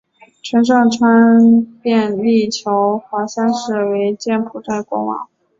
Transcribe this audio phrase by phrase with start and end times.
[0.41, 5.29] 陈上川便立乔华三世为柬埔寨国王。